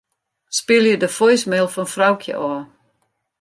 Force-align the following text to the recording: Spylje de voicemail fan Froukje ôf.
Spylje 0.59 0.95
de 1.01 1.09
voicemail 1.17 1.67
fan 1.73 1.91
Froukje 1.93 2.33
ôf. 2.47 2.61